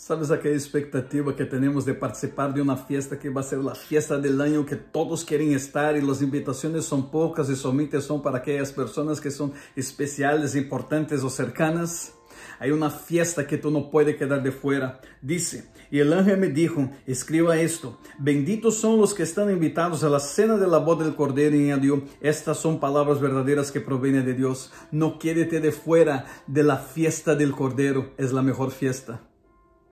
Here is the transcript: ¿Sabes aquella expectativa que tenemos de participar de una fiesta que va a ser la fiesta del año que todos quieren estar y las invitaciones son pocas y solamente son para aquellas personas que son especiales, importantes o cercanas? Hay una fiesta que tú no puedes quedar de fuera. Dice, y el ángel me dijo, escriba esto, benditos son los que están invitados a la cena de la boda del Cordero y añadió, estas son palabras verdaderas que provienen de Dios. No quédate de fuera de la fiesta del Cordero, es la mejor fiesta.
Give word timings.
¿Sabes 0.00 0.30
aquella 0.30 0.54
expectativa 0.54 1.36
que 1.36 1.44
tenemos 1.44 1.84
de 1.84 1.92
participar 1.92 2.54
de 2.54 2.62
una 2.62 2.74
fiesta 2.74 3.18
que 3.18 3.28
va 3.28 3.42
a 3.42 3.44
ser 3.44 3.58
la 3.58 3.74
fiesta 3.74 4.16
del 4.16 4.40
año 4.40 4.64
que 4.64 4.76
todos 4.76 5.26
quieren 5.26 5.52
estar 5.52 5.94
y 5.94 6.00
las 6.00 6.22
invitaciones 6.22 6.86
son 6.86 7.10
pocas 7.10 7.50
y 7.50 7.54
solamente 7.54 8.00
son 8.00 8.22
para 8.22 8.38
aquellas 8.38 8.72
personas 8.72 9.20
que 9.20 9.30
son 9.30 9.52
especiales, 9.76 10.56
importantes 10.56 11.22
o 11.22 11.28
cercanas? 11.28 12.14
Hay 12.58 12.70
una 12.70 12.88
fiesta 12.88 13.46
que 13.46 13.58
tú 13.58 13.70
no 13.70 13.90
puedes 13.90 14.16
quedar 14.16 14.42
de 14.42 14.52
fuera. 14.52 15.02
Dice, 15.20 15.68
y 15.90 15.98
el 15.98 16.14
ángel 16.14 16.38
me 16.38 16.48
dijo, 16.48 16.88
escriba 17.06 17.60
esto, 17.60 17.98
benditos 18.18 18.76
son 18.78 18.98
los 18.98 19.12
que 19.12 19.24
están 19.24 19.50
invitados 19.50 20.02
a 20.02 20.08
la 20.08 20.20
cena 20.20 20.56
de 20.56 20.66
la 20.66 20.78
boda 20.78 21.04
del 21.04 21.14
Cordero 21.14 21.54
y 21.54 21.70
añadió, 21.70 22.04
estas 22.22 22.56
son 22.56 22.80
palabras 22.80 23.20
verdaderas 23.20 23.70
que 23.70 23.82
provienen 23.82 24.24
de 24.24 24.32
Dios. 24.32 24.72
No 24.92 25.18
quédate 25.18 25.60
de 25.60 25.72
fuera 25.72 26.24
de 26.46 26.62
la 26.62 26.78
fiesta 26.78 27.34
del 27.34 27.52
Cordero, 27.52 28.14
es 28.16 28.32
la 28.32 28.40
mejor 28.40 28.70
fiesta. 28.70 29.29